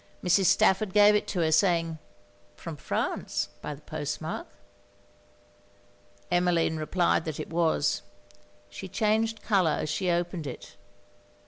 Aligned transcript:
Mrs. 0.23 0.45
Stafford 0.45 0.93
gave 0.93 1.13
it 1.13 1.27
to 1.27 1.41
her, 1.41 1.51
saying 1.51 1.99
'From 2.55 2.75
France, 2.75 3.49
by 3.61 3.75
the 3.75 3.83
post 3.83 4.19
mark?' 4.19 4.47
Emmeline 6.31 6.77
replied 6.77 7.23
that 7.25 7.39
it 7.39 7.51
was. 7.51 8.01
She 8.67 8.87
changed 8.87 9.43
colour 9.43 9.77
as 9.81 9.89
she 9.91 10.09
opened 10.09 10.47
it. 10.47 10.75